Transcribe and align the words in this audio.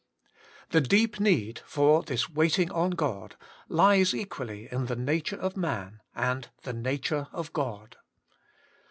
The 0.71 0.81
deep 0.81 1.19
need 1.19 1.59
for 1.59 2.01
this 2.01 2.27
waiting 2.27 2.71
on 2.71 2.89
God 2.89 3.35
lies 3.69 4.15
equally 4.15 4.67
in 4.71 4.87
the 4.87 4.95
nature 4.95 5.35
of 5.37 5.55
man 5.55 6.01
and 6.15 6.47
the 6.63 6.73
nature 6.73 7.27
of 7.31 7.53
God. 7.53 7.97